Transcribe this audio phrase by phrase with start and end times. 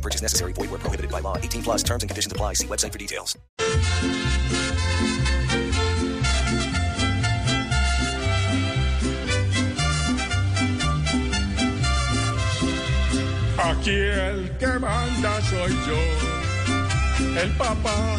[0.00, 0.52] Purchase necessary.
[0.54, 1.36] Void where prohibited by law.
[1.36, 2.54] 18 plus terms and conditions apply.
[2.54, 3.36] See website for details.
[13.62, 16.00] Aquí el que manda soy yo,
[17.40, 18.16] el papá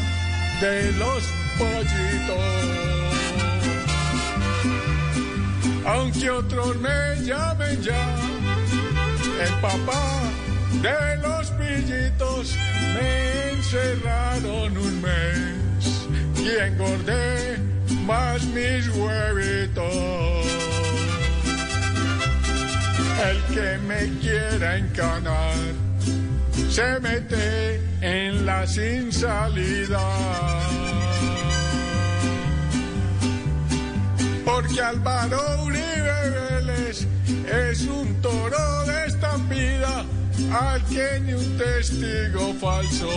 [0.61, 1.23] de los
[1.57, 2.91] pollitos.
[5.85, 8.15] Aunque otros me llamen ya,
[9.43, 10.03] el papá
[10.81, 11.40] de los
[12.93, 16.07] me encerraron un mes
[16.37, 17.57] y engordé
[18.05, 19.83] más mis huevitos.
[23.29, 25.55] El que me quiera encanar
[26.69, 30.01] se mete en la sin salida.
[34.45, 37.07] Porque Álvaro Uribe Vélez
[37.69, 40.05] es un toro de estampida
[40.37, 43.09] ni un testigo falso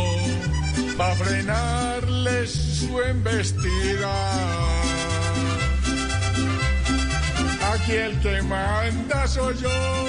[0.99, 4.15] va a frenarles su embestida.
[7.73, 10.07] Aquí el que manda soy yo,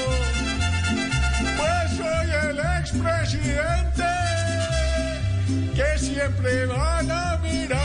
[1.58, 4.12] pues soy el expresidente
[5.76, 7.85] que siempre van a mirar